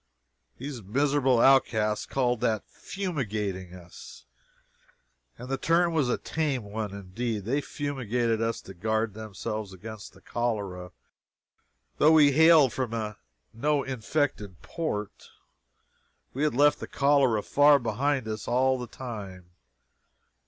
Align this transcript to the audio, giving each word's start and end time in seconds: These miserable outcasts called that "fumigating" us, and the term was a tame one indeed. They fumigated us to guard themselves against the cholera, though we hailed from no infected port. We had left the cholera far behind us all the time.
These 0.57 0.81
miserable 0.81 1.39
outcasts 1.39 2.07
called 2.07 2.41
that 2.41 2.63
"fumigating" 2.67 3.75
us, 3.75 4.25
and 5.37 5.47
the 5.47 5.59
term 5.59 5.93
was 5.93 6.09
a 6.09 6.17
tame 6.17 6.63
one 6.63 6.89
indeed. 6.91 7.45
They 7.45 7.61
fumigated 7.61 8.41
us 8.41 8.61
to 8.63 8.73
guard 8.73 9.13
themselves 9.13 9.73
against 9.73 10.13
the 10.13 10.21
cholera, 10.21 10.91
though 11.99 12.13
we 12.13 12.31
hailed 12.31 12.73
from 12.73 13.15
no 13.53 13.83
infected 13.83 14.63
port. 14.63 15.29
We 16.33 16.41
had 16.45 16.55
left 16.55 16.79
the 16.79 16.87
cholera 16.87 17.43
far 17.43 17.77
behind 17.77 18.27
us 18.27 18.47
all 18.47 18.79
the 18.79 18.87
time. 18.87 19.51